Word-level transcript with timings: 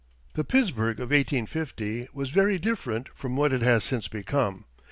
The 0.33 0.43
Pittsburgh 0.43 0.99
of 0.99 1.11
1850 1.11 2.07
was 2.11 2.31
very 2.31 2.57
different 2.57 3.09
from 3.13 3.35
what 3.35 3.53
it 3.53 3.61
has 3.61 3.83
since 3.83 4.07
become. 4.07 4.65